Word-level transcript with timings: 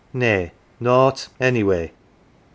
Nay, 0.15 0.51
nought 0.79 1.27
any 1.39 1.61
way.. 1.61 1.91